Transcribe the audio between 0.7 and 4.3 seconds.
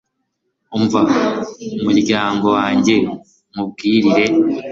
umva, muryango wanjye, nkuburire